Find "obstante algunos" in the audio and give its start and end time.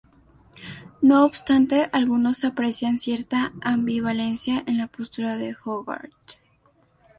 1.25-2.43